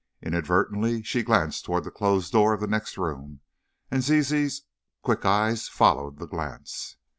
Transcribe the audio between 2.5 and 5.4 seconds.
of the next room, and Zizi's quick